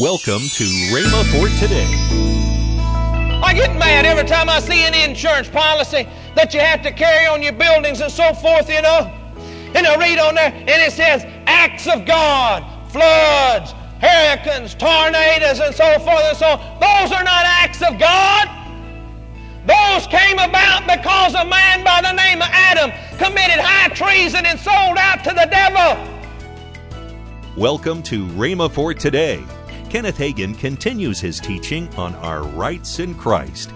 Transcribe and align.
Welcome 0.00 0.42
to 0.58 0.64
Rhema 0.90 1.22
for 1.30 1.48
today. 1.62 1.86
I 3.44 3.54
get 3.54 3.78
mad 3.78 4.04
every 4.04 4.24
time 4.24 4.48
I 4.48 4.58
see 4.58 4.84
an 4.84 4.92
insurance 4.92 5.48
policy 5.48 6.08
that 6.34 6.52
you 6.52 6.58
have 6.58 6.82
to 6.82 6.90
carry 6.90 7.28
on 7.28 7.42
your 7.42 7.52
buildings 7.52 8.00
and 8.00 8.10
so 8.10 8.34
forth, 8.34 8.68
you 8.68 8.82
know. 8.82 9.06
And 9.72 9.86
I 9.86 9.94
read 9.94 10.18
on 10.18 10.34
there, 10.34 10.52
and 10.52 10.68
it 10.68 10.92
says 10.92 11.22
acts 11.46 11.86
of 11.86 12.06
God, 12.06 12.64
floods, 12.90 13.70
hurricanes, 14.02 14.74
tornadoes, 14.74 15.60
and 15.60 15.72
so 15.72 16.00
forth 16.00 16.24
and 16.24 16.36
so 16.38 16.58
on. 16.58 16.80
Those 16.80 17.12
are 17.12 17.22
not 17.22 17.46
acts 17.46 17.80
of 17.80 17.96
God. 17.96 18.50
Those 19.64 20.08
came 20.08 20.40
about 20.40 20.90
because 20.90 21.34
a 21.34 21.44
man 21.44 21.84
by 21.84 22.02
the 22.02 22.12
name 22.12 22.42
of 22.42 22.48
Adam 22.50 22.90
committed 23.16 23.62
high 23.62 23.94
treason 23.94 24.44
and 24.44 24.58
sold 24.58 24.98
out 24.98 25.22
to 25.22 25.30
the 25.30 25.46
devil. 25.46 25.94
Welcome 27.56 28.02
to 28.10 28.26
Rhema 28.30 28.68
for 28.68 28.92
today. 28.92 29.44
Kenneth 29.94 30.18
Hagin 30.18 30.58
continues 30.58 31.20
his 31.20 31.38
teaching 31.38 31.88
on 31.94 32.16
our 32.16 32.42
rights 32.42 32.98
in 32.98 33.14
Christ. 33.14 33.70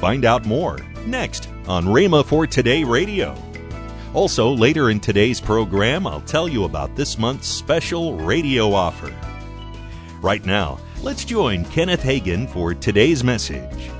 Find 0.00 0.24
out 0.24 0.44
more 0.44 0.80
next 1.06 1.48
on 1.68 1.84
Rhema 1.84 2.24
for 2.24 2.44
Today 2.44 2.82
Radio. 2.82 3.40
Also, 4.12 4.50
later 4.50 4.90
in 4.90 4.98
today's 4.98 5.40
program, 5.40 6.08
I'll 6.08 6.22
tell 6.22 6.48
you 6.48 6.64
about 6.64 6.96
this 6.96 7.18
month's 7.18 7.46
special 7.46 8.16
radio 8.16 8.72
offer. 8.72 9.14
Right 10.20 10.44
now, 10.44 10.80
let's 11.02 11.24
join 11.24 11.64
Kenneth 11.66 12.02
Hagin 12.02 12.50
for 12.50 12.74
today's 12.74 13.22
message. 13.22 13.90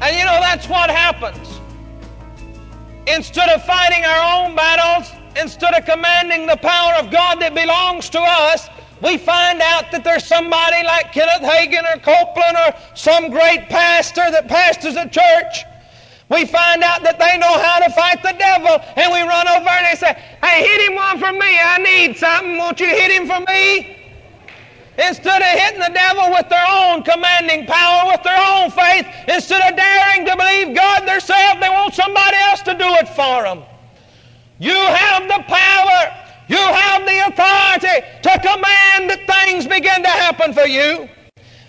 And 0.00 0.16
you 0.16 0.24
know, 0.24 0.40
that's 0.40 0.70
what 0.70 0.88
happens. 0.88 1.60
Instead 3.06 3.50
of 3.50 3.62
fighting 3.66 4.02
our 4.06 4.46
own 4.46 4.56
battles, 4.56 5.12
instead 5.38 5.74
of 5.74 5.84
commanding 5.84 6.46
the 6.46 6.56
power 6.56 6.94
of 6.94 7.10
God 7.10 7.42
that 7.42 7.54
belongs 7.54 8.08
to 8.08 8.20
us, 8.20 8.70
we 9.02 9.18
find 9.18 9.60
out 9.60 9.90
that 9.92 10.04
there's 10.04 10.24
somebody 10.24 10.82
like 10.84 11.12
Kenneth 11.12 11.42
Hagin 11.42 11.84
or 11.84 12.00
Copeland 12.00 12.56
or 12.56 12.74
some 12.94 13.30
great 13.30 13.68
pastor 13.68 14.30
that 14.30 14.48
pastors 14.48 14.96
a 14.96 15.08
church. 15.08 15.64
We 16.28 16.44
find 16.44 16.82
out 16.82 17.02
that 17.04 17.18
they 17.20 17.38
know 17.38 17.54
how 17.60 17.78
to 17.78 17.92
fight 17.92 18.22
the 18.22 18.34
devil, 18.36 18.82
and 18.96 19.12
we 19.12 19.20
run 19.22 19.46
over 19.46 19.68
and 19.68 19.86
they 19.86 19.94
say, 19.94 20.12
Hey, 20.42 20.66
hit 20.66 20.90
him 20.90 20.96
one 20.96 21.18
for 21.18 21.30
me. 21.30 21.58
I 21.60 21.78
need 21.78 22.16
something. 22.16 22.56
Won't 22.56 22.80
you 22.80 22.88
hit 22.88 23.12
him 23.12 23.28
for 23.28 23.40
me? 23.46 23.96
Instead 24.98 25.42
of 25.42 25.60
hitting 25.60 25.80
the 25.80 25.92
devil 25.92 26.30
with 26.30 26.48
their 26.48 26.66
own 26.66 27.02
commanding 27.02 27.66
power, 27.66 28.10
with 28.10 28.22
their 28.22 28.40
own 28.40 28.70
faith, 28.70 29.06
instead 29.28 29.60
of 29.70 29.76
daring 29.76 30.24
to 30.24 30.34
believe 30.36 30.74
God 30.74 31.06
themselves, 31.06 31.60
they 31.60 31.68
want 31.68 31.92
somebody 31.92 32.36
else 32.48 32.62
to 32.62 32.72
do 32.72 32.88
it 32.96 33.08
for 33.10 33.44
them. 33.44 33.62
You 34.58 34.74
have 34.74 35.28
the 35.28 35.44
power. 35.46 36.26
You 36.48 36.56
have 36.56 36.85
to 38.22 38.30
command 38.38 39.10
that 39.10 39.26
things 39.26 39.66
begin 39.66 40.02
to 40.02 40.08
happen 40.08 40.52
for 40.52 40.66
you. 40.66 41.08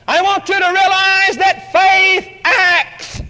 I 0.08 0.22
want 0.22 0.48
you 0.48 0.56
to 0.56 0.66
realize 0.66 1.36
that 1.38 1.70
faith 1.72 2.30
acts. 2.44 3.22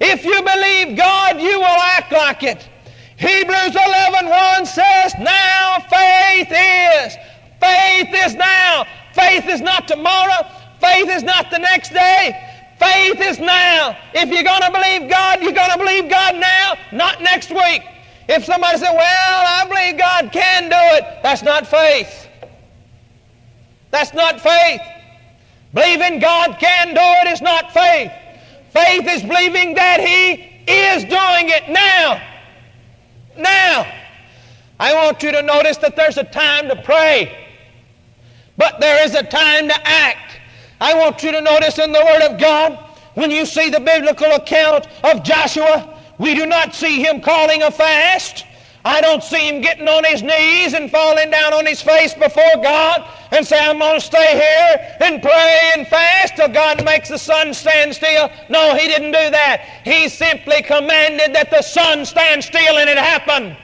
If 0.00 0.24
you 0.24 0.40
believe 0.42 0.96
God, 0.96 1.40
you 1.40 1.58
will 1.58 1.66
act 1.66 2.12
like 2.12 2.42
it. 2.42 2.68
Hebrews 3.16 3.76
11 3.76 4.30
1 4.30 4.66
says, 4.66 5.14
Now 5.18 5.78
faith 5.90 6.48
is. 6.48 7.16
Faith 7.60 8.08
is 8.14 8.34
now. 8.34 8.86
Faith 9.12 9.46
is 9.46 9.60
not 9.60 9.86
tomorrow. 9.86 10.48
Faith 10.80 11.10
is 11.10 11.22
not 11.22 11.50
the 11.50 11.58
next 11.58 11.90
day. 11.90 12.32
Faith 12.78 13.20
is 13.20 13.38
now. 13.38 13.94
If 14.14 14.30
you're 14.30 14.42
going 14.42 14.62
to 14.62 14.70
believe 14.72 15.10
God, 15.10 15.42
you're 15.42 15.52
going 15.52 15.70
to 15.70 15.76
believe 15.76 16.08
God 16.08 16.36
now, 16.36 16.76
not 16.92 17.20
next 17.20 17.50
week. 17.50 17.82
If 18.26 18.46
somebody 18.46 18.78
said, 18.78 18.92
Well, 18.92 19.44
I 19.46 19.66
believe 19.68 19.98
God 19.98 20.32
can 20.32 20.70
do 20.70 20.96
it, 20.96 21.22
that's 21.22 21.42
not 21.42 21.66
faith. 21.66 22.29
That's 23.90 24.14
not 24.14 24.40
faith. 24.40 24.80
Believing 25.74 26.18
God 26.18 26.58
can 26.58 26.88
do 26.88 27.00
it 27.00 27.32
is 27.32 27.40
not 27.40 27.72
faith. 27.72 28.12
Faith 28.72 29.06
is 29.08 29.22
believing 29.22 29.74
that 29.74 30.00
He 30.00 30.32
is 30.66 31.04
doing 31.04 31.48
it 31.48 31.68
now. 31.68 32.22
Now. 33.36 33.96
I 34.80 34.94
want 34.94 35.22
you 35.22 35.30
to 35.30 35.42
notice 35.42 35.76
that 35.78 35.94
there's 35.94 36.16
a 36.16 36.24
time 36.24 36.68
to 36.68 36.82
pray, 36.82 37.46
but 38.56 38.80
there 38.80 39.04
is 39.04 39.14
a 39.14 39.22
time 39.22 39.68
to 39.68 39.86
act. 39.86 40.38
I 40.80 40.94
want 40.94 41.22
you 41.22 41.32
to 41.32 41.40
notice 41.42 41.78
in 41.78 41.92
the 41.92 42.02
Word 42.02 42.22
of 42.22 42.40
God, 42.40 42.78
when 43.12 43.30
you 43.30 43.44
see 43.44 43.68
the 43.68 43.80
biblical 43.80 44.32
account 44.32 44.86
of 45.04 45.22
Joshua, 45.22 45.98
we 46.18 46.34
do 46.34 46.46
not 46.46 46.74
see 46.74 47.02
him 47.02 47.20
calling 47.20 47.62
a 47.62 47.70
fast. 47.70 48.46
I 48.84 49.02
don't 49.02 49.22
see 49.22 49.46
him 49.48 49.60
getting 49.60 49.88
on 49.88 50.04
his 50.04 50.22
knees 50.22 50.72
and 50.72 50.90
falling 50.90 51.30
down 51.30 51.52
on 51.52 51.66
his 51.66 51.82
face 51.82 52.14
before 52.14 52.56
God 52.62 53.06
and 53.30 53.46
say, 53.46 53.58
I'm 53.58 53.78
going 53.78 54.00
to 54.00 54.06
stay 54.06 54.32
here 54.32 54.96
and 55.00 55.20
pray 55.20 55.72
and 55.76 55.86
fast 55.86 56.36
till 56.36 56.48
God 56.48 56.82
makes 56.82 57.10
the 57.10 57.18
sun 57.18 57.52
stand 57.52 57.94
still. 57.94 58.30
No, 58.48 58.74
he 58.74 58.88
didn't 58.88 59.12
do 59.12 59.30
that. 59.30 59.60
He 59.84 60.08
simply 60.08 60.62
commanded 60.62 61.34
that 61.34 61.50
the 61.50 61.60
sun 61.60 62.06
stand 62.06 62.42
still 62.42 62.78
and 62.78 62.88
it 62.88 62.96
happened. 62.96 63.56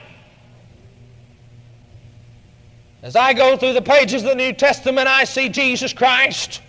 As 3.03 3.17
I 3.17 3.33
go 3.33 3.57
through 3.57 3.73
the 3.73 3.83
pages 3.83 4.23
of 4.23 4.31
the 4.31 4.35
New 4.35 4.53
Testament, 4.53 5.07
I 5.07 5.25
see 5.25 5.49
Jesus 5.49 5.93
Christ, 5.93 6.61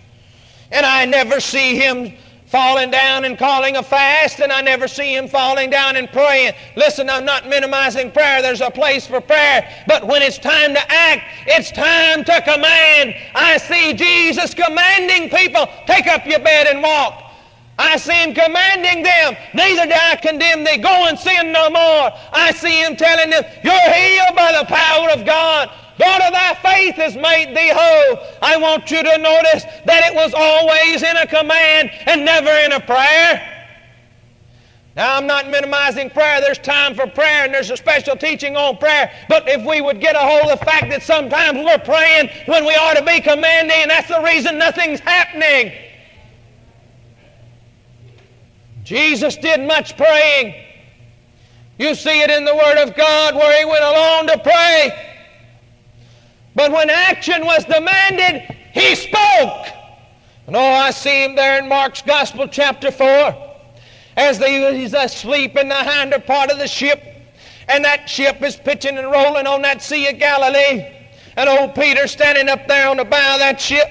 and 0.70 0.86
I 0.86 1.04
never 1.04 1.40
see 1.40 1.76
him 1.76 2.14
falling 2.48 2.90
down 2.90 3.24
and 3.24 3.38
calling 3.38 3.76
a 3.76 3.82
fast, 3.82 4.40
and 4.40 4.50
I 4.50 4.62
never 4.62 4.88
see 4.88 5.14
him 5.14 5.28
falling 5.28 5.68
down 5.68 5.96
and 5.96 6.10
praying. 6.10 6.54
Listen, 6.76 7.10
I'm 7.10 7.24
not 7.24 7.46
minimizing 7.46 8.10
prayer. 8.10 8.40
There's 8.40 8.62
a 8.62 8.70
place 8.70 9.06
for 9.06 9.20
prayer. 9.20 9.68
But 9.86 10.06
when 10.06 10.22
it's 10.22 10.38
time 10.38 10.72
to 10.74 10.92
act, 10.92 11.24
it's 11.46 11.70
time 11.70 12.24
to 12.24 12.40
command. 12.42 13.14
I 13.34 13.58
see 13.58 13.92
Jesus 13.92 14.54
commanding 14.54 15.28
people, 15.28 15.68
take 15.86 16.06
up 16.06 16.26
your 16.26 16.40
bed 16.40 16.66
and 16.68 16.82
walk. 16.82 17.24
I 17.78 17.96
see 17.96 18.24
him 18.24 18.34
commanding 18.34 19.04
them, 19.04 19.36
neither 19.54 19.86
do 19.86 19.94
I 19.94 20.16
condemn 20.16 20.64
thee, 20.64 20.78
go 20.78 21.06
and 21.06 21.16
sin 21.16 21.52
no 21.52 21.70
more. 21.70 22.10
I 22.32 22.50
see 22.52 22.82
him 22.82 22.96
telling 22.96 23.30
them, 23.30 23.44
you're 23.62 23.92
healed 23.92 24.34
by 24.34 24.50
the 24.58 24.66
power 24.66 25.10
of 25.10 25.24
God. 25.24 25.70
Daughter, 25.96 26.30
thy 26.32 26.54
faith 26.78 26.94
has 26.96 27.16
made 27.16 27.56
thee 27.56 27.72
whole. 27.74 28.18
I 28.40 28.56
want 28.56 28.90
you 28.90 29.02
to 29.02 29.18
notice 29.18 29.64
that 29.84 30.04
it 30.06 30.14
was 30.14 30.32
always 30.34 31.02
in 31.02 31.16
a 31.16 31.26
command 31.26 31.90
and 32.06 32.24
never 32.24 32.50
in 32.50 32.72
a 32.72 32.80
prayer. 32.80 33.54
Now, 34.94 35.16
I'm 35.16 35.26
not 35.26 35.48
minimizing 35.48 36.10
prayer. 36.10 36.40
There's 36.40 36.58
time 36.58 36.94
for 36.94 37.06
prayer 37.06 37.44
and 37.44 37.54
there's 37.54 37.70
a 37.70 37.76
special 37.76 38.16
teaching 38.16 38.56
on 38.56 38.78
prayer. 38.78 39.12
But 39.28 39.48
if 39.48 39.64
we 39.64 39.80
would 39.80 40.00
get 40.00 40.16
a 40.16 40.20
hold 40.20 40.50
of 40.50 40.58
the 40.58 40.64
fact 40.64 40.90
that 40.90 41.02
sometimes 41.02 41.58
we're 41.58 41.78
praying 41.78 42.30
when 42.46 42.64
we 42.64 42.74
ought 42.74 42.96
to 42.96 43.04
be 43.04 43.20
commanding, 43.20 43.76
and 43.76 43.90
that's 43.90 44.08
the 44.08 44.22
reason 44.22 44.58
nothing's 44.58 45.00
happening. 45.00 45.72
Jesus 48.82 49.36
did 49.36 49.60
much 49.60 49.96
praying. 49.96 50.64
You 51.78 51.94
see 51.94 52.22
it 52.22 52.30
in 52.30 52.44
the 52.44 52.54
Word 52.54 52.82
of 52.82 52.96
God 52.96 53.36
where 53.36 53.56
He 53.56 53.64
went 53.64 53.84
alone 53.84 54.26
to 54.28 54.38
pray. 54.38 55.07
But 56.54 56.72
when 56.72 56.90
action 56.90 57.44
was 57.44 57.64
demanded, 57.64 58.42
he 58.72 58.94
spoke. 58.94 59.66
And 60.46 60.56
oh, 60.56 60.60
I 60.60 60.90
see 60.90 61.24
him 61.24 61.36
there 61.36 61.58
in 61.58 61.68
Mark's 61.68 62.02
Gospel, 62.02 62.48
chapter 62.48 62.90
4, 62.90 63.36
as 64.16 64.38
he's 64.38 64.94
asleep 64.94 65.56
in 65.56 65.68
the 65.68 65.84
hinder 65.84 66.18
part 66.18 66.50
of 66.50 66.58
the 66.58 66.66
ship, 66.66 67.02
and 67.68 67.84
that 67.84 68.08
ship 68.08 68.42
is 68.42 68.56
pitching 68.56 68.96
and 68.96 69.10
rolling 69.10 69.46
on 69.46 69.62
that 69.62 69.82
Sea 69.82 70.08
of 70.08 70.18
Galilee. 70.18 70.94
And 71.36 71.48
old 71.48 71.74
Peter 71.74 72.08
standing 72.08 72.48
up 72.48 72.66
there 72.66 72.88
on 72.88 72.96
the 72.96 73.04
bow 73.04 73.34
of 73.34 73.40
that 73.40 73.60
ship, 73.60 73.88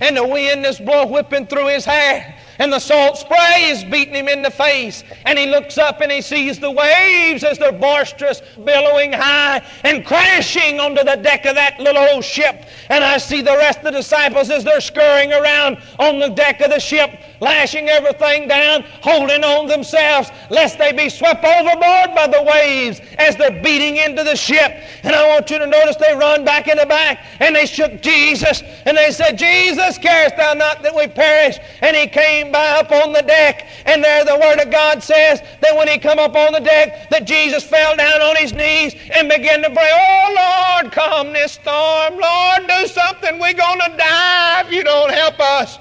and 0.00 0.16
the 0.16 0.26
wind 0.26 0.64
is 0.64 0.78
blowing, 0.80 1.10
whipping 1.10 1.46
through 1.46 1.68
his 1.68 1.84
hair 1.84 2.39
and 2.60 2.70
the 2.70 2.78
salt 2.78 3.16
spray 3.16 3.70
is 3.70 3.82
beating 3.84 4.14
him 4.14 4.28
in 4.28 4.42
the 4.42 4.50
face. 4.50 5.02
And 5.24 5.38
he 5.38 5.46
looks 5.46 5.78
up 5.78 6.02
and 6.02 6.12
he 6.12 6.20
sees 6.20 6.60
the 6.60 6.70
waves 6.70 7.42
as 7.42 7.58
they're 7.58 7.72
boisterous, 7.72 8.42
billowing 8.62 9.14
high 9.14 9.64
and 9.82 10.04
crashing 10.04 10.78
onto 10.78 11.02
the 11.02 11.16
deck 11.16 11.46
of 11.46 11.54
that 11.54 11.80
little 11.80 12.02
old 12.12 12.22
ship. 12.22 12.66
And 12.90 13.02
I 13.02 13.16
see 13.16 13.40
the 13.40 13.56
rest 13.56 13.78
of 13.78 13.84
the 13.84 13.92
disciples 13.92 14.50
as 14.50 14.62
they're 14.62 14.82
scurrying 14.82 15.32
around 15.32 15.78
on 15.98 16.18
the 16.18 16.28
deck 16.28 16.60
of 16.60 16.70
the 16.70 16.78
ship, 16.78 17.18
lashing 17.40 17.88
everything 17.88 18.46
down, 18.46 18.84
holding 19.00 19.42
on 19.42 19.66
themselves, 19.66 20.30
lest 20.50 20.76
they 20.76 20.92
be 20.92 21.08
swept 21.08 21.42
overboard 21.42 22.14
by 22.14 22.26
the 22.26 22.42
waves 22.42 23.00
as 23.16 23.36
they're 23.36 23.62
beating 23.62 23.96
into 23.96 24.22
the 24.22 24.36
ship. 24.36 24.82
And 25.02 25.14
I 25.14 25.26
want 25.30 25.50
you 25.50 25.58
to 25.58 25.66
notice 25.66 25.96
they 25.96 26.14
run 26.14 26.44
back 26.44 26.68
in 26.68 26.76
the 26.76 26.84
back 26.84 27.24
and 27.40 27.56
they 27.56 27.64
shook 27.64 28.02
Jesus 28.02 28.62
and 28.84 28.98
they 28.98 29.12
said, 29.12 29.38
Jesus, 29.38 29.96
carest 29.96 30.36
thou 30.36 30.52
not 30.52 30.82
that 30.82 30.94
we 30.94 31.06
perish? 31.06 31.58
And 31.80 31.96
he 31.96 32.06
came 32.06 32.49
by 32.50 32.68
up 32.78 32.90
on 32.92 33.12
the 33.12 33.22
deck, 33.22 33.66
and 33.86 34.02
there 34.02 34.24
the 34.24 34.36
Word 34.36 34.60
of 34.60 34.70
God 34.70 35.02
says 35.02 35.40
that 35.60 35.76
when 35.76 35.88
he 35.88 35.98
come 35.98 36.18
up 36.18 36.34
on 36.34 36.52
the 36.52 36.60
deck, 36.60 37.10
that 37.10 37.26
Jesus 37.26 37.64
fell 37.64 37.96
down 37.96 38.20
on 38.20 38.36
his 38.36 38.52
knees 38.52 38.94
and 39.12 39.28
began 39.28 39.62
to 39.62 39.70
pray, 39.70 39.90
Oh 39.92 40.80
Lord, 40.80 40.92
calm 40.92 41.32
this 41.32 41.52
storm. 41.52 42.18
Lord, 42.18 42.68
do 42.68 42.86
something. 42.86 43.38
We're 43.38 43.54
going 43.54 43.80
to 43.80 43.96
die 43.96 44.62
if 44.66 44.72
you 44.72 44.84
don't 44.84 45.12
help 45.12 45.38
us. 45.40 45.78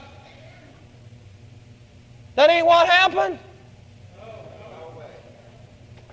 That 2.35 2.49
ain't 2.49 2.65
what 2.65 2.87
happened. 2.87 3.39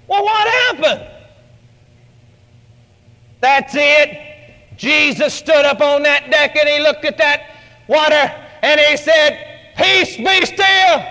Well, 0.09 0.25
what 0.25 0.49
happened? 0.49 1.11
That's 3.41 3.75
it. 3.77 4.19
Jesus 4.77 5.35
stood 5.35 5.65
up 5.65 5.81
on 5.81 6.03
that 6.03 6.31
deck 6.31 6.57
and 6.57 6.69
he 6.69 6.81
looked 6.81 7.05
at 7.05 7.17
that 7.19 7.57
water 7.89 8.33
and 8.63 8.81
he 8.81 8.97
said, 8.97 9.56
Peace 9.77 10.17
be 10.17 10.47
still. 10.47 11.05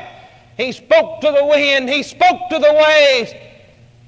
He 0.58 0.72
spoke 0.72 1.22
to 1.22 1.32
the 1.32 1.46
wind, 1.46 1.90
he 1.90 2.02
spoke 2.04 2.50
to 2.50 2.60
the 2.60 2.74
waves. 2.74 3.34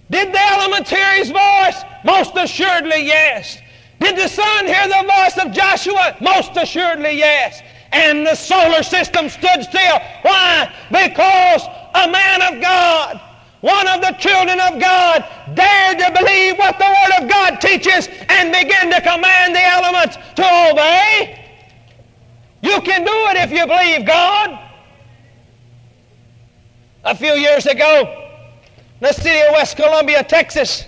Did 0.09 0.33
the 0.33 0.39
elements 0.39 0.89
hear 0.89 1.15
his 1.15 1.29
voice? 1.29 1.83
Most 2.05 2.31
assuredly, 2.35 3.05
yes. 3.05 3.59
Did 3.99 4.15
the 4.15 4.27
sun 4.27 4.65
hear 4.65 4.87
the 4.87 5.11
voice 5.17 5.37
of 5.37 5.51
Joshua? 5.51 6.15
Most 6.21 6.55
assuredly, 6.55 7.17
yes. 7.17 7.61
And 7.91 8.25
the 8.25 8.35
solar 8.35 8.83
system 8.83 9.27
stood 9.27 9.63
still. 9.63 9.99
Why? 10.21 10.71
Because 10.89 11.63
a 11.93 12.09
man 12.09 12.41
of 12.41 12.61
God, 12.61 13.21
one 13.61 13.87
of 13.87 14.01
the 14.01 14.11
children 14.19 14.59
of 14.59 14.79
God, 14.79 15.25
dared 15.55 15.99
to 15.99 16.11
believe 16.17 16.57
what 16.57 16.77
the 16.77 16.85
Word 16.85 17.23
of 17.23 17.29
God 17.29 17.59
teaches 17.59 18.07
and 18.29 18.51
begin 18.51 18.91
to 18.91 19.01
command 19.01 19.55
the 19.55 19.63
elements 19.63 20.17
to 20.35 20.71
obey. 20.71 21.46
You 22.77 22.83
can 22.83 23.03
do 23.03 23.11
it 23.29 23.37
if 23.37 23.51
you 23.51 23.65
believe 23.65 24.05
God. 24.05 24.59
A 27.05 27.15
few 27.15 27.31
years 27.31 27.65
ago, 27.65 28.29
the 28.99 29.11
city 29.13 29.39
of 29.39 29.53
West 29.53 29.77
Columbia, 29.77 30.23
Texas, 30.23 30.85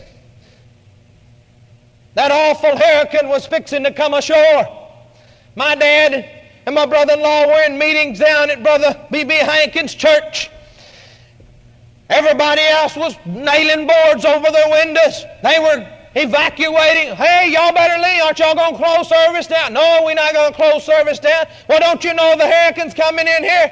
that 2.13 2.31
awful 2.31 2.77
hurricane 2.77 3.27
was 3.27 3.47
fixing 3.47 3.83
to 3.85 3.91
come 3.91 4.13
ashore. 4.13 4.67
My 5.55 5.73
dad 5.73 6.29
and 6.67 6.75
my 6.75 6.85
brother-in-law 6.85 7.47
were 7.47 7.63
in 7.63 7.79
meetings 7.79 8.19
down 8.19 8.51
at 8.51 8.61
Brother 8.61 8.95
B.B. 9.09 9.33
Hankins' 9.33 9.95
church. 9.95 10.51
Everybody 12.11 12.61
else 12.61 12.95
was 12.95 13.15
nailing 13.25 13.87
boards 13.87 14.25
over 14.25 14.51
their 14.51 14.69
windows. 14.69 15.25
They 15.41 15.57
were 15.57 15.98
evacuating. 16.15 17.15
Hey, 17.15 17.51
y'all 17.51 17.73
better 17.73 18.01
leave. 18.01 18.23
Aren't 18.23 18.39
y'all 18.39 18.55
going 18.55 18.73
to 18.73 18.77
close 18.77 19.09
service 19.09 19.47
down? 19.47 19.73
No, 19.73 20.01
we're 20.05 20.15
not 20.15 20.33
going 20.33 20.51
to 20.51 20.55
close 20.55 20.85
service 20.85 21.19
down. 21.19 21.45
Well, 21.67 21.79
don't 21.79 22.03
you 22.03 22.13
know 22.13 22.35
the 22.37 22.47
hurricane's 22.47 22.93
coming 22.93 23.27
in 23.27 23.43
here? 23.43 23.71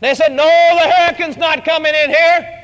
They 0.00 0.14
said, 0.14 0.32
No, 0.32 0.44
the 0.44 0.90
hurricane's 0.90 1.36
not 1.36 1.64
coming 1.64 1.94
in 1.94 2.10
here. 2.10 2.56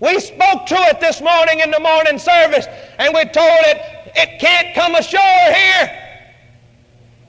We 0.00 0.18
spoke 0.18 0.66
to 0.66 0.74
it 0.74 1.00
this 1.00 1.20
morning 1.20 1.60
in 1.60 1.70
the 1.70 1.78
morning 1.78 2.18
service, 2.18 2.66
and 2.98 3.14
we 3.14 3.22
told 3.24 3.60
it 3.66 3.78
it 4.16 4.40
can't 4.40 4.74
come 4.74 4.94
ashore 4.94 5.20
here. 5.20 5.98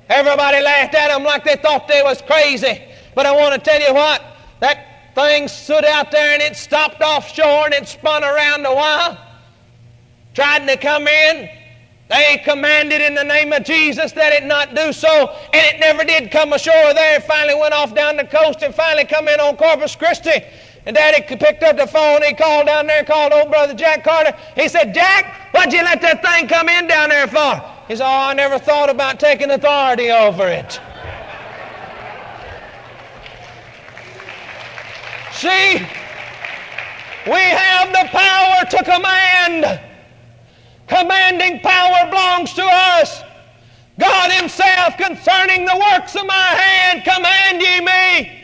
Everybody 0.10 0.62
laughed 0.62 0.96
at 0.96 1.10
them 1.10 1.24
like 1.24 1.44
they 1.44 1.56
thought 1.56 1.88
they 1.88 2.02
was 2.04 2.22
crazy. 2.22 2.82
But 3.16 3.26
I 3.26 3.32
want 3.32 3.54
to 3.54 3.70
tell 3.70 3.80
you 3.80 3.94
what, 3.94 4.22
that 4.60 5.14
thing 5.16 5.48
stood 5.48 5.86
out 5.86 6.12
there 6.12 6.34
and 6.34 6.42
it 6.42 6.56
stopped 6.56 7.02
offshore 7.02 7.66
and 7.66 7.74
it 7.74 7.88
spun 7.88 8.24
around 8.24 8.66
a 8.66 8.74
while. 8.74 9.18
Tried 10.34 10.68
to 10.68 10.78
come 10.78 11.08
in. 11.08 11.50
They 12.10 12.42
commanded 12.44 13.02
in 13.02 13.16
the 13.16 13.24
name 13.24 13.54
of 13.54 13.64
Jesus 13.64 14.12
that 14.12 14.34
it 14.34 14.44
not 14.46 14.76
do 14.76 14.94
so, 14.94 15.36
and 15.54 15.76
it 15.76 15.80
never 15.80 16.04
did 16.04 16.32
come 16.32 16.54
ashore 16.54 16.94
there. 16.94 17.18
It 17.18 17.24
finally 17.24 17.60
went 17.60 17.74
off 17.74 17.96
down 17.96 18.18
the 18.18 18.26
coast 18.26 18.62
and 18.62 18.74
finally 18.76 19.06
come 19.06 19.28
in 19.28 19.40
on 19.40 19.58
Corpus 19.58 19.96
Christi. 19.96 20.44
And 20.86 20.96
Daddy 20.96 21.24
picked 21.24 21.64
up 21.64 21.78
the 21.78 21.88
phone. 21.88 22.22
He 22.24 22.34
called 22.34 22.68
down 22.68 22.88
there, 22.88 23.04
called 23.04 23.32
old 23.32 23.50
brother 23.50 23.74
Jack 23.74 24.04
Carter. 24.04 24.36
He 24.56 24.68
said, 24.68 24.94
Jack, 24.94 25.54
what'd 25.54 25.72
you 25.72 25.82
let 25.82 26.02
that 26.02 26.22
thing 26.22 26.48
come 26.48 26.68
in 26.68 26.88
down 26.88 27.10
there 27.10 27.28
for? 27.28 27.64
He 27.88 27.96
said, 27.96 28.06
Oh, 28.06 28.30
I 28.30 28.34
never 28.34 28.60
thought 28.60 28.90
about 28.90 29.20
taking 29.20 29.50
authority 29.52 30.12
over 30.12 30.48
it. 30.48 30.80
See, 35.32 35.76
we 37.26 37.40
have 37.40 37.92
the 37.92 38.08
power 38.12 38.66
to 38.70 38.84
command. 38.84 39.93
Commanding 40.94 41.60
power 41.62 42.08
belongs 42.10 42.54
to 42.54 42.64
us. 42.64 43.24
God 44.00 44.32
Himself, 44.32 44.96
concerning 44.98 45.66
the 45.66 45.92
works 45.92 46.16
of 46.16 46.28
my 46.28 46.36
hand, 46.36 47.04
command 47.04 47.62
ye 47.62 47.80
me. 47.80 48.42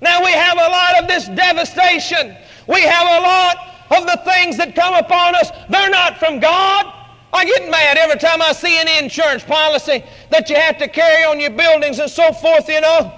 Now 0.00 0.24
we 0.24 0.32
have 0.32 0.58
a 0.58 0.68
lot 0.68 1.00
of 1.00 1.08
this 1.08 1.28
devastation. 1.28 2.36
We 2.66 2.82
have 2.82 3.06
a 3.06 3.20
lot 3.22 3.56
of 3.90 4.06
the 4.06 4.20
things 4.24 4.56
that 4.56 4.74
come 4.74 4.94
upon 4.94 5.36
us. 5.36 5.50
They're 5.68 5.90
not 5.90 6.18
from 6.18 6.40
God. 6.40 6.92
I 7.32 7.44
get 7.44 7.70
mad 7.70 7.96
every 7.96 8.18
time 8.18 8.42
I 8.42 8.52
see 8.52 8.76
an 8.80 8.88
insurance 9.04 9.44
policy 9.44 10.04
that 10.30 10.50
you 10.50 10.56
have 10.56 10.78
to 10.78 10.88
carry 10.88 11.24
on 11.24 11.38
your 11.38 11.50
buildings 11.50 12.00
and 12.00 12.10
so 12.10 12.32
forth, 12.32 12.68
you 12.68 12.80
know. 12.80 13.12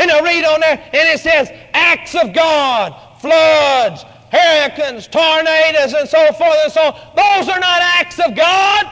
And 0.00 0.10
I 0.10 0.20
read 0.22 0.44
on 0.44 0.60
there, 0.60 0.78
and 0.78 1.08
it 1.08 1.20
says, 1.20 1.50
acts 1.72 2.14
of 2.16 2.32
God, 2.32 2.94
floods, 3.20 4.04
hurricanes, 4.30 5.06
tornadoes, 5.08 5.94
and 5.94 6.08
so 6.08 6.32
forth 6.32 6.56
and 6.64 6.72
so 6.72 6.82
on. 6.82 6.94
Those 7.16 7.48
are 7.48 7.60
not 7.60 7.80
acts 7.82 8.18
of 8.18 8.34
God. 8.34 8.86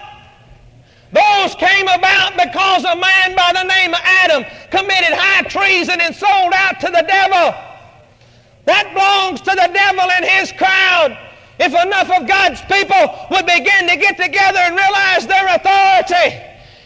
Those 1.12 1.54
came 1.54 1.88
about 1.88 2.36
because 2.36 2.84
a 2.84 2.96
man 2.96 3.36
by 3.36 3.52
the 3.54 3.62
name 3.62 3.94
of 3.94 4.00
Adam 4.02 4.44
committed 4.70 5.16
high 5.16 5.42
treason 5.42 6.00
and 6.00 6.14
sold 6.14 6.52
out 6.52 6.80
to 6.80 6.86
the 6.86 7.04
devil. 7.06 7.54
That 8.66 8.90
belongs 8.92 9.40
to 9.42 9.54
the 9.54 9.70
devil 9.72 10.10
and 10.10 10.24
his 10.24 10.52
crowd. 10.52 11.16
If 11.58 11.72
enough 11.72 12.10
of 12.10 12.26
God's 12.28 12.60
people 12.62 13.00
would 13.30 13.46
begin 13.46 13.88
to 13.88 13.96
get 13.96 14.18
together 14.18 14.58
and 14.58 14.76
realize 14.76 15.26
their 15.26 15.46
authority, 15.54 16.36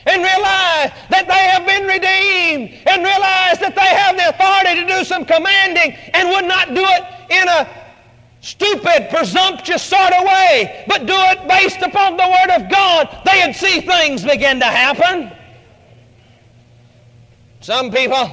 and 0.06 0.23
realize 0.23 0.94
that 1.11 1.26
they 1.26 1.44
have 1.50 1.67
been 1.67 1.88
redeemed, 1.88 2.79
and 2.87 3.02
realize 3.02 3.58
that 3.58 3.75
they 3.75 3.91
have 3.99 4.14
the 4.14 4.31
authority 4.31 4.81
to 4.81 4.87
do 4.87 5.02
some 5.02 5.25
commanding, 5.25 5.97
and 6.14 6.29
would 6.29 6.44
not 6.44 6.75
do 6.75 6.85
it 6.85 7.02
in 7.35 7.49
a 7.49 7.79
stupid, 8.40 9.08
presumptuous 9.10 9.82
sort 9.82 10.12
of 10.12 10.25
way, 10.25 10.84
but 10.88 11.06
do 11.06 11.14
it 11.14 11.46
based 11.48 11.82
upon 11.82 12.16
the 12.16 12.26
Word 12.26 12.62
of 12.62 12.70
God, 12.70 13.22
they'd 13.25 13.52
see 13.54 13.81
things 13.81 14.25
begin 14.25 14.58
to 14.60 14.66
happen. 14.66 15.32
Some 17.60 17.90
people 17.90 18.31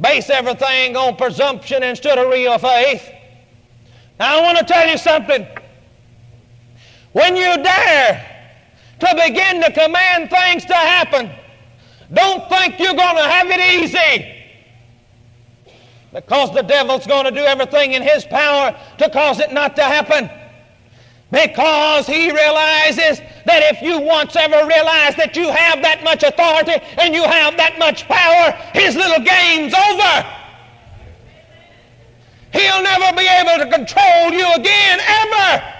base 0.00 0.30
everything 0.30 0.96
on 0.96 1.16
presumption 1.16 1.82
instead 1.82 2.18
of 2.18 2.28
real 2.28 2.56
faith. 2.58 3.10
Now, 4.18 4.38
I 4.38 4.42
want 4.42 4.58
to 4.58 4.64
tell 4.64 4.88
you 4.88 4.96
something. 4.96 5.46
When 7.12 7.34
you 7.34 7.62
dare 7.62 8.26
to 9.00 9.22
begin 9.26 9.60
to 9.62 9.72
command 9.72 10.30
things 10.30 10.64
to 10.66 10.74
happen, 10.74 11.30
don't 12.12 12.48
think 12.48 12.78
you're 12.78 12.94
going 12.94 13.16
to 13.16 13.22
have 13.22 13.48
it 13.50 13.82
easy. 13.82 14.39
Because 16.12 16.52
the 16.52 16.62
devil's 16.62 17.06
going 17.06 17.24
to 17.24 17.30
do 17.30 17.44
everything 17.44 17.92
in 17.92 18.02
his 18.02 18.24
power 18.24 18.76
to 18.98 19.10
cause 19.10 19.38
it 19.38 19.52
not 19.52 19.76
to 19.76 19.82
happen. 19.82 20.28
Because 21.30 22.08
he 22.08 22.32
realizes 22.32 23.20
that 23.46 23.62
if 23.72 23.80
you 23.80 24.00
once 24.00 24.34
ever 24.34 24.66
realize 24.66 25.14
that 25.14 25.36
you 25.36 25.48
have 25.48 25.80
that 25.82 26.02
much 26.02 26.24
authority 26.24 26.84
and 26.98 27.14
you 27.14 27.22
have 27.22 27.56
that 27.56 27.78
much 27.78 28.08
power, 28.08 28.50
his 28.74 28.96
little 28.96 29.24
game's 29.24 29.72
over. 29.72 30.36
He'll 32.52 32.82
never 32.82 33.16
be 33.16 33.28
able 33.28 33.64
to 33.64 33.70
control 33.70 34.32
you 34.32 34.52
again, 34.54 34.98
ever. 35.00 35.74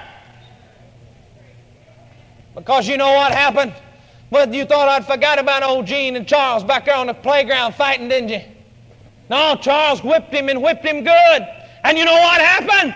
Because 2.54 2.87
you 2.87 2.97
know 2.97 3.12
what 3.14 3.33
happened? 3.33 3.75
Well, 4.31 4.54
you 4.54 4.64
thought 4.64 4.87
I'd 4.87 5.04
forgot 5.04 5.40
about 5.40 5.64
old 5.64 5.87
Gene 5.87 6.14
and 6.14 6.28
Charles 6.28 6.62
back 6.62 6.85
there 6.85 6.95
on 6.95 7.09
the 7.09 7.14
playground 7.14 7.75
fighting, 7.75 8.09
didn't 8.09 8.28
you? 8.28 8.43
No, 9.30 9.54
Charles 9.54 10.02
whipped 10.02 10.34
him 10.34 10.49
and 10.49 10.60
whipped 10.60 10.84
him 10.84 11.04
good. 11.04 11.49
And 11.84 11.96
you 11.96 12.04
know 12.04 12.12
what 12.12 12.40
happened? 12.40 12.94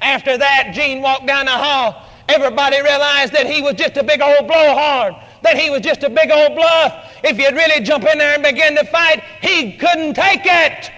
After 0.00 0.38
that, 0.38 0.70
Gene 0.72 1.02
walked 1.02 1.26
down 1.26 1.46
the 1.46 1.50
hall. 1.52 2.06
Everybody 2.28 2.80
realized 2.80 3.32
that 3.32 3.46
he 3.46 3.60
was 3.60 3.74
just 3.74 3.96
a 3.96 4.04
big 4.04 4.22
old 4.22 4.46
blowhard, 4.46 5.14
that 5.42 5.58
he 5.58 5.70
was 5.70 5.80
just 5.80 6.04
a 6.04 6.08
big 6.08 6.30
old 6.30 6.54
bluff. 6.54 7.12
If 7.24 7.36
you'd 7.36 7.54
really 7.54 7.84
jump 7.84 8.04
in 8.04 8.16
there 8.18 8.34
and 8.34 8.42
begin 8.44 8.76
to 8.76 8.84
fight, 8.86 9.24
he 9.42 9.72
couldn't 9.72 10.14
take 10.14 10.42
it. 10.44 10.92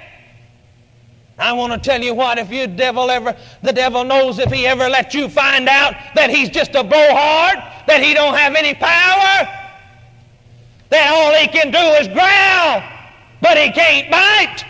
I 1.38 1.52
want 1.54 1.72
to 1.72 1.78
tell 1.78 2.00
you 2.00 2.14
what, 2.14 2.38
if 2.38 2.52
you 2.52 2.66
devil 2.66 3.10
ever, 3.10 3.34
the 3.62 3.72
devil 3.72 4.04
knows 4.04 4.38
if 4.38 4.52
he 4.52 4.66
ever 4.66 4.88
lets 4.88 5.14
you 5.14 5.28
find 5.28 5.66
out 5.66 5.94
that 6.14 6.28
he's 6.30 6.50
just 6.50 6.74
a 6.74 6.84
blowhard, 6.84 7.56
that 7.86 8.02
he 8.02 8.12
don't 8.12 8.34
have 8.34 8.54
any 8.54 8.74
power, 8.74 9.48
that 10.90 11.10
all 11.10 11.34
he 11.34 11.48
can 11.48 11.72
do 11.72 11.78
is 11.78 12.06
growl, 12.08 12.82
but 13.40 13.58
he 13.58 13.72
can't 13.72 14.10
bite. 14.10 14.64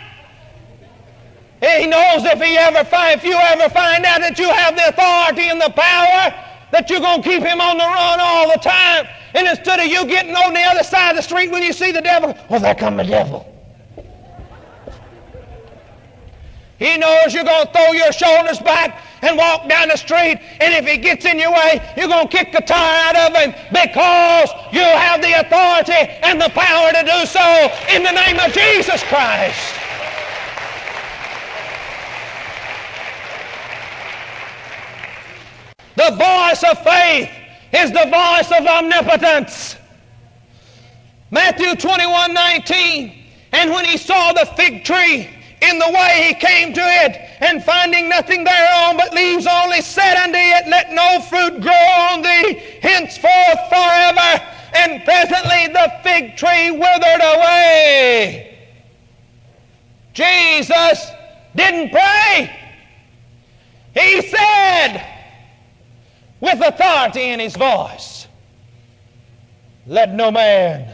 He 1.61 1.87
knows 1.87 2.23
if 2.25 2.41
he 2.41 2.57
ever 2.57 2.83
find, 2.83 3.19
if 3.19 3.23
you 3.23 3.33
ever 3.33 3.69
find 3.69 4.05
out 4.05 4.19
that 4.21 4.37
you 4.37 4.49
have 4.49 4.75
the 4.75 4.89
authority 4.89 5.49
and 5.49 5.59
the 5.59 5.71
power, 5.71 6.33
that 6.71 6.89
you're 6.89 6.99
going 6.99 7.23
to 7.23 7.29
keep 7.29 7.41
him 7.41 7.61
on 7.61 7.77
the 7.77 7.83
run 7.83 8.19
all 8.19 8.51
the 8.51 8.59
time. 8.59 9.07
And 9.33 9.47
instead 9.47 9.79
of 9.79 9.85
you 9.85 10.05
getting 10.05 10.35
on 10.35 10.53
the 10.53 10.61
other 10.61 10.83
side 10.83 11.11
of 11.11 11.15
the 11.17 11.21
street 11.21 11.51
when 11.51 11.63
you 11.63 11.73
see 11.73 11.91
the 11.91 12.01
devil, 12.01 12.37
well, 12.49 12.59
there 12.59 12.75
come 12.75 12.97
the 12.97 13.03
devil. 13.03 13.51
He 16.77 16.97
knows 16.97 17.33
you're 17.33 17.45
going 17.45 17.67
to 17.67 17.71
throw 17.71 17.93
your 17.93 18.11
shoulders 18.11 18.59
back 18.59 19.01
and 19.21 19.37
walk 19.37 19.69
down 19.69 19.87
the 19.87 19.95
street, 19.95 20.39
and 20.59 20.73
if 20.73 20.85
he 20.85 20.97
gets 20.97 21.23
in 21.25 21.39
your 21.39 21.51
way, 21.51 21.81
you're 21.95 22.09
going 22.09 22.27
to 22.27 22.37
kick 22.37 22.51
the 22.51 22.59
tire 22.59 23.15
out 23.15 23.31
of 23.31 23.37
him 23.37 23.55
because 23.71 24.49
you 24.73 24.81
have 24.81 25.21
the 25.21 25.39
authority 25.39 26.11
and 26.21 26.39
the 26.39 26.49
power 26.49 26.91
to 26.91 27.03
do 27.03 27.25
so 27.25 27.71
in 27.95 28.03
the 28.03 28.11
name 28.11 28.39
of 28.39 28.51
Jesus 28.51 29.03
Christ. 29.03 29.84
The 35.95 36.11
voice 36.11 36.63
of 36.63 36.83
faith 36.83 37.29
is 37.71 37.91
the 37.91 38.05
voice 38.05 38.51
of 38.51 38.65
omnipotence. 38.65 39.77
Matthew 41.31 41.75
21 41.75 42.33
19. 42.33 43.23
And 43.53 43.71
when 43.71 43.85
he 43.85 43.97
saw 43.97 44.33
the 44.33 44.45
fig 44.57 44.83
tree 44.83 45.29
in 45.61 45.79
the 45.79 45.89
way, 45.89 46.27
he 46.27 46.33
came 46.33 46.73
to 46.73 46.81
it, 46.81 47.17
and 47.39 47.63
finding 47.63 48.09
nothing 48.09 48.43
thereon 48.43 48.97
but 48.97 49.13
leaves 49.13 49.47
only, 49.47 49.81
said 49.81 50.17
unto 50.17 50.37
it, 50.37 50.67
Let 50.67 50.91
no 50.91 51.21
fruit 51.21 51.61
grow 51.61 51.71
on 52.11 52.21
thee 52.21 52.61
henceforth 52.81 53.69
forever. 53.69 54.45
And 54.75 55.05
presently 55.05 55.67
the 55.67 55.93
fig 56.03 56.35
tree 56.35 56.71
withered 56.71 57.21
away. 57.21 58.57
Jesus 60.13 61.11
didn't 61.55 61.91
pray. 61.91 62.51
He 63.93 64.21
said, 64.21 65.14
with 66.39 66.61
authority 66.61 67.29
in 67.29 67.39
his 67.39 67.55
voice, 67.55 68.27
Let 69.87 70.13
no 70.13 70.31
man 70.31 70.93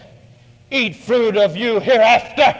eat 0.69 0.95
fruit 0.95 1.38
of 1.38 1.55
you 1.55 1.79
hereafter. 1.79 2.55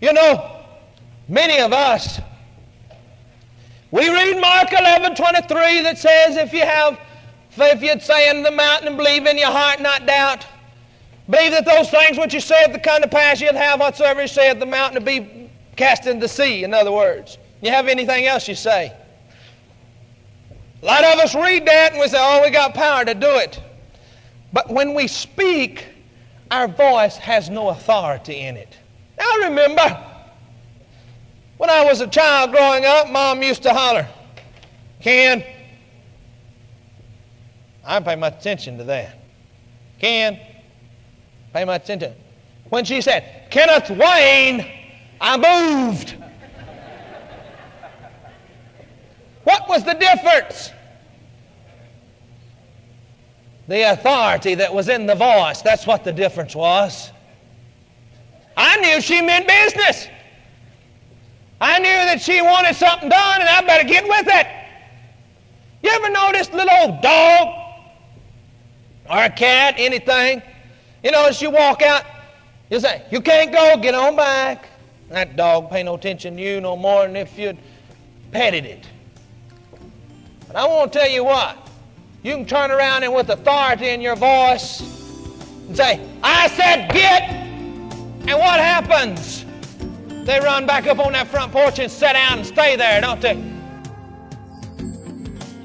You 0.00 0.12
know, 0.12 0.62
many 1.28 1.60
of 1.60 1.72
us, 1.72 2.20
we 3.90 4.08
read 4.08 4.40
Mark 4.40 4.72
11 4.72 5.14
23 5.16 5.82
that 5.82 5.98
says, 5.98 6.36
If 6.36 6.52
you 6.52 6.60
have, 6.60 7.00
if 7.56 7.82
you'd 7.82 8.02
say 8.02 8.30
in 8.30 8.42
the 8.42 8.50
mountain 8.50 8.88
and 8.88 8.96
believe 8.96 9.26
in 9.26 9.38
your 9.38 9.50
heart, 9.50 9.80
not 9.80 10.06
doubt, 10.06 10.46
believe 11.28 11.52
that 11.52 11.64
those 11.64 11.90
things 11.90 12.18
which 12.18 12.32
you 12.32 12.40
say 12.40 12.70
the 12.70 12.78
kind 12.78 13.02
of 13.02 13.10
pass 13.10 13.40
you'd 13.40 13.54
have 13.54 13.80
whatsoever 13.80 14.22
you 14.22 14.28
say 14.28 14.50
at 14.50 14.60
the 14.60 14.66
mountain 14.66 15.00
to 15.00 15.04
be 15.04 15.50
cast 15.76 16.06
into 16.06 16.20
the 16.20 16.28
sea, 16.28 16.64
in 16.64 16.74
other 16.74 16.92
words. 16.92 17.38
You 17.60 17.70
have 17.70 17.88
anything 17.88 18.26
else 18.26 18.46
you 18.46 18.54
say? 18.54 18.92
A 20.82 20.86
lot 20.86 21.04
of 21.04 21.18
us 21.18 21.34
read 21.34 21.66
that 21.66 21.92
and 21.92 22.00
we 22.00 22.08
say, 22.08 22.18
oh, 22.20 22.42
we 22.42 22.50
got 22.50 22.74
power 22.74 23.04
to 23.04 23.14
do 23.14 23.36
it. 23.36 23.60
But 24.52 24.70
when 24.70 24.94
we 24.94 25.08
speak, 25.08 25.86
our 26.50 26.68
voice 26.68 27.16
has 27.16 27.50
no 27.50 27.68
authority 27.68 28.40
in 28.40 28.56
it. 28.56 28.76
Now, 29.18 29.24
I 29.24 29.48
remember 29.48 30.04
when 31.58 31.70
I 31.70 31.84
was 31.84 32.00
a 32.00 32.06
child 32.06 32.52
growing 32.52 32.84
up, 32.84 33.10
Mom 33.10 33.42
used 33.42 33.62
to 33.64 33.74
holler, 33.74 34.06
Ken. 35.00 35.44
I 37.84 37.94
didn't 37.94 38.06
pay 38.06 38.16
much 38.16 38.34
attention 38.40 38.78
to 38.78 38.84
that. 38.84 39.18
Ken, 39.98 40.38
pay 41.52 41.64
much 41.64 41.84
attention. 41.84 42.14
When 42.68 42.84
she 42.84 43.00
said, 43.00 43.48
Kenneth 43.50 43.90
Wayne, 43.90 44.64
I 45.20 45.36
moved. 45.36 46.14
Was 49.68 49.84
the 49.84 49.94
difference? 49.94 50.72
The 53.68 53.92
authority 53.92 54.54
that 54.54 54.72
was 54.72 54.88
in 54.88 55.06
the 55.06 55.14
voice. 55.14 55.60
That's 55.60 55.86
what 55.86 56.04
the 56.04 56.12
difference 56.12 56.56
was. 56.56 57.10
I 58.56 58.76
knew 58.78 59.00
she 59.00 59.20
meant 59.20 59.46
business. 59.46 60.08
I 61.60 61.78
knew 61.78 61.88
that 61.88 62.20
she 62.20 62.40
wanted 62.40 62.74
something 62.76 63.08
done 63.08 63.40
and 63.40 63.48
I 63.48 63.60
better 63.62 63.86
get 63.86 64.04
with 64.04 64.26
it. 64.26 64.46
You 65.82 65.90
ever 65.90 66.10
noticed 66.10 66.52
a 66.52 66.56
little 66.56 66.76
old 66.80 67.02
dog 67.02 67.48
or 69.10 69.24
a 69.24 69.30
cat, 69.30 69.74
anything? 69.78 70.42
You 71.02 71.10
know, 71.10 71.26
as 71.26 71.40
you 71.40 71.50
walk 71.50 71.82
out, 71.82 72.04
you 72.70 72.80
say, 72.80 73.04
You 73.10 73.20
can't 73.20 73.52
go, 73.52 73.76
get 73.76 73.94
on 73.94 74.16
back. 74.16 74.68
That 75.10 75.36
dog 75.36 75.70
pay 75.70 75.82
no 75.82 75.94
attention 75.94 76.36
to 76.36 76.42
you 76.42 76.60
no 76.60 76.76
more 76.76 77.06
than 77.06 77.16
if 77.16 77.38
you'd 77.38 77.58
petted 78.32 78.64
it. 78.64 78.86
But 80.48 80.56
I 80.56 80.66
want 80.66 80.94
to 80.94 80.98
tell 80.98 81.10
you 81.10 81.24
what. 81.24 81.58
You 82.22 82.32
can 82.32 82.46
turn 82.46 82.70
around 82.70 83.02
and 83.02 83.14
with 83.14 83.28
authority 83.28 83.88
in 83.88 84.00
your 84.00 84.16
voice 84.16 84.80
and 84.80 85.76
say, 85.76 86.00
I 86.22 86.48
said 86.48 86.90
get. 86.90 87.24
And 87.24 88.38
what 88.38 88.58
happens? 88.58 89.44
They 90.24 90.40
run 90.40 90.64
back 90.64 90.86
up 90.86 91.00
on 91.00 91.12
that 91.12 91.26
front 91.26 91.52
porch 91.52 91.78
and 91.78 91.92
sit 91.92 92.14
down 92.14 92.38
and 92.38 92.46
stay 92.46 92.76
there, 92.76 92.98
don't 93.02 93.20
they? 93.20 93.36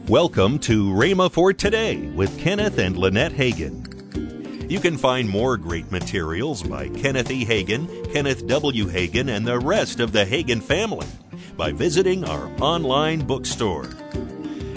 Welcome 0.09 0.59
to 0.59 0.89
Rhema 0.89 1.31
for 1.31 1.53
Today 1.53 2.01
with 2.07 2.37
Kenneth 2.37 2.77
and 2.77 2.97
Lynette 2.97 3.31
Hagin. 3.31 4.69
You 4.69 4.81
can 4.81 4.97
find 4.97 5.29
more 5.29 5.55
great 5.55 5.89
materials 5.93 6.61
by 6.61 6.89
Kenneth 6.89 7.31
E. 7.31 7.45
Hagin, 7.45 8.11
Kenneth 8.11 8.47
W. 8.47 8.87
Hagin, 8.87 9.29
and 9.29 9.47
the 9.47 9.59
rest 9.59 10.01
of 10.01 10.11
the 10.11 10.25
Hagin 10.25 10.61
family 10.61 11.07
by 11.55 11.71
visiting 11.71 12.25
our 12.25 12.51
online 12.59 13.21
bookstore. 13.21 13.87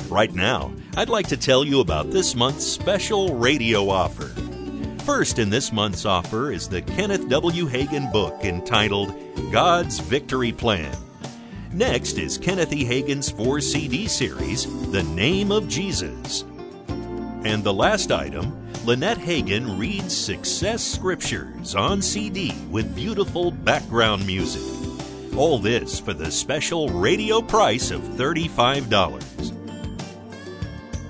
Right 0.09 0.33
now, 0.33 0.73
I'd 0.97 1.09
like 1.09 1.27
to 1.29 1.37
tell 1.37 1.65
you 1.65 1.81
about 1.81 2.11
this 2.11 2.37
month's 2.37 2.65
special 2.65 3.35
radio 3.35 3.91
offer. 3.91 4.29
First 5.03 5.39
in 5.41 5.51
this 5.51 5.73
month's 5.73 6.05
offer 6.05 6.53
is 6.53 6.69
the 6.69 6.83
Kenneth 6.83 7.29
W. 7.29 7.67
Hagin 7.67 8.13
book 8.13 8.45
entitled 8.45 9.15
God's 9.51 9.99
Victory 9.99 10.53
Plan. 10.53 10.97
Next 11.73 12.19
is 12.19 12.39
Kenneth 12.39 12.73
E. 12.73 12.85
Hagin's 12.85 13.31
four 13.31 13.61
CD 13.61 14.07
series, 14.07 14.67
The 14.93 15.03
Name 15.03 15.51
of 15.51 15.69
Jesus. 15.69 16.45
And 17.45 17.65
the 17.65 17.75
last 17.75 18.13
item, 18.13 18.71
Lynette 18.85 19.19
Hagin 19.19 19.79
reads 19.79 20.17
Success 20.17 20.85
Scriptures 20.85 21.75
on 21.75 22.01
CD 22.01 22.55
with 22.71 22.95
beautiful 22.95 23.51
background 23.51 24.25
music. 24.25 24.63
All 25.37 25.59
this 25.59 25.99
for 25.99 26.15
the 26.15 26.31
special 26.31 26.89
radio 26.91 27.43
price 27.43 27.91
of 27.91 28.01
$35. 28.01 29.56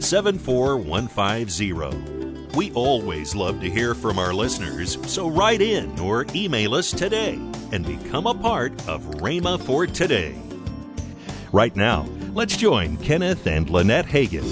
74150. 0.00 2.54
We 2.56 2.72
always 2.72 3.34
love 3.34 3.60
to 3.60 3.70
hear 3.70 3.94
from 3.94 4.18
our 4.18 4.34
listeners, 4.34 4.98
so 5.06 5.28
write 5.28 5.62
in 5.62 5.98
or 6.00 6.26
email 6.34 6.74
us 6.74 6.90
today 6.90 7.34
and 7.72 7.86
become 7.86 8.26
a 8.26 8.34
part 8.34 8.72
of 8.88 9.02
Rhema 9.20 9.60
for 9.60 9.86
Today. 9.86 10.34
Right 11.52 11.76
now, 11.76 12.08
let's 12.32 12.56
join 12.56 12.96
Kenneth 12.96 13.46
and 13.46 13.70
Lynette 13.70 14.06
Hagin. 14.06 14.44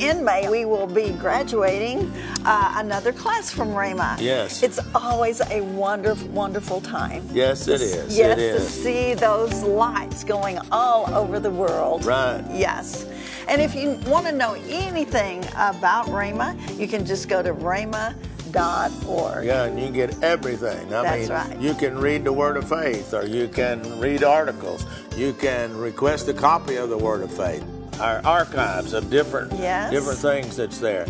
In 0.00 0.24
May, 0.24 0.48
we 0.48 0.64
will 0.64 0.86
be 0.86 1.10
graduating 1.12 2.10
uh, 2.44 2.74
another 2.76 3.12
class 3.12 3.50
from 3.50 3.68
Rhema. 3.68 4.20
Yes. 4.20 4.62
It's 4.62 4.80
always 4.94 5.40
a 5.50 5.60
wonderful, 5.60 6.28
wonderful 6.28 6.80
time. 6.80 7.26
Yes, 7.32 7.68
it 7.68 7.80
is. 7.80 8.16
Yes, 8.16 8.38
it 8.38 8.42
is. 8.42 8.64
to 8.64 8.70
see 8.70 9.14
those 9.14 9.62
lights 9.62 10.24
going 10.24 10.58
all 10.72 11.12
over 11.14 11.38
the 11.38 11.50
world. 11.50 12.04
Right. 12.04 12.44
Yes. 12.52 13.06
And 13.48 13.60
if 13.60 13.74
you 13.74 13.92
want 14.10 14.26
to 14.26 14.32
know 14.32 14.54
anything 14.68 15.44
about 15.56 16.06
Rhema, 16.06 16.56
you 16.78 16.88
can 16.88 17.04
just 17.04 17.28
go 17.28 17.42
to 17.42 17.52
rhema.org. 17.54 19.44
Yeah, 19.44 19.64
and 19.64 19.78
you 19.78 19.84
can 19.86 19.94
get 19.94 20.22
everything. 20.22 20.86
I 20.94 21.02
That's 21.02 21.28
mean, 21.28 21.30
right. 21.30 21.60
you 21.60 21.74
can 21.74 21.98
read 21.98 22.24
the 22.24 22.32
Word 22.32 22.56
of 22.56 22.68
Faith, 22.68 23.12
or 23.14 23.26
you 23.26 23.48
can 23.48 24.00
read 24.00 24.24
articles. 24.24 24.86
You 25.16 25.32
can 25.34 25.76
request 25.76 26.28
a 26.28 26.34
copy 26.34 26.76
of 26.76 26.88
the 26.88 26.98
Word 26.98 27.22
of 27.22 27.30
Faith. 27.32 27.64
Our 28.00 28.20
archives 28.24 28.92
of 28.92 29.08
different 29.10 29.52
Yes. 29.52 29.90
different 29.92 30.18
things 30.18 30.56
that's 30.56 30.78
there. 30.78 31.06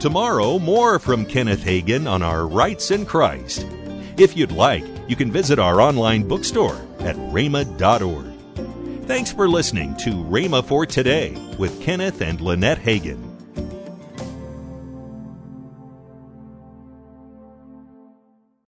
Tomorrow, 0.00 0.58
more 0.58 0.98
from 0.98 1.24
Kenneth 1.26 1.64
Hagin 1.64 2.06
on 2.08 2.22
our 2.22 2.46
rights 2.46 2.90
in 2.90 3.06
Christ. 3.06 3.66
If 4.18 4.36
you'd 4.36 4.52
like, 4.52 4.84
you 5.08 5.16
can 5.16 5.32
visit 5.32 5.58
our 5.58 5.80
online 5.80 6.28
bookstore 6.28 6.76
at 7.00 7.16
rhema.org. 7.16 8.26
Thanks 9.06 9.30
for 9.30 9.46
listening 9.46 9.94
to 9.96 10.12
Rhema 10.12 10.64
for 10.64 10.86
Today 10.86 11.36
with 11.58 11.78
Kenneth 11.82 12.22
and 12.22 12.40
Lynette 12.40 12.78
Hagin. 12.78 13.33